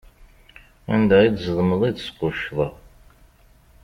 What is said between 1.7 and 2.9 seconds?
i d-squcceḍeɣ.